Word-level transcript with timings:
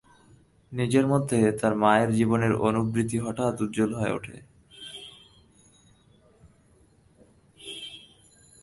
নিজের 0.71 1.05
মধ্যে 1.07 1.39
তার 1.61 1.73
মায়ের 1.75 2.09
জীবনের 2.15 2.53
অনুবৃত্তি 2.57 3.17
হঠাৎ 3.19 3.55
উজ্জ্বল 3.61 3.91
হয়ে 3.93 4.15
ওঠে। 4.15 4.37